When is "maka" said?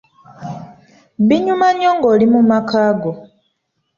2.49-2.83